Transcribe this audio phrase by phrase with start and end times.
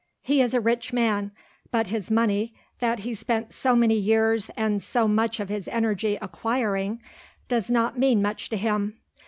[0.23, 1.29] He is a rich man,
[1.69, 6.17] but his money, that he spent so many years and so much of his energy
[6.19, 7.03] acquiring,
[7.47, 8.97] does not mean much to him.